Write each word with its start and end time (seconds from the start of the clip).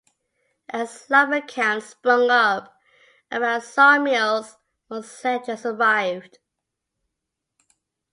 As 0.69 1.07
lumber 1.11 1.41
camps 1.41 1.91
sprung 1.91 2.31
up 2.31 2.75
around 3.31 3.61
saw 3.61 3.99
mills, 3.99 4.57
more 4.89 5.03
settlers 5.03 5.63
arrived. 5.63 6.39